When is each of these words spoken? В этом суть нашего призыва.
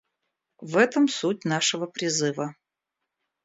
В 0.61 0.77
этом 0.77 1.07
суть 1.07 1.45
нашего 1.45 1.85
призыва. 1.85 2.55